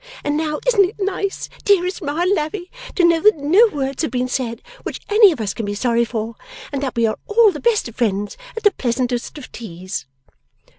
And 0.23 0.35
now, 0.35 0.59
isn't 0.65 0.83
it 0.89 0.95
nice, 0.99 1.47
dearest 1.63 2.01
Ma 2.01 2.21
and 2.23 2.33
Lavvy, 2.33 2.71
to 2.95 3.03
know 3.05 3.19
that 3.21 3.37
no 3.37 3.67
words 3.71 4.01
have 4.01 4.09
been 4.09 4.27
said 4.27 4.63
which 4.81 4.99
any 5.09 5.31
of 5.31 5.39
us 5.39 5.53
can 5.53 5.63
be 5.63 5.75
sorry 5.75 6.05
for, 6.05 6.33
and 6.71 6.81
that 6.81 6.95
we 6.95 7.05
are 7.05 7.19
all 7.27 7.51
the 7.51 7.59
best 7.59 7.87
of 7.87 7.97
friends 7.97 8.35
at 8.57 8.63
the 8.63 8.71
pleasantest 8.71 9.37
of 9.37 9.51
teas! 9.51 10.07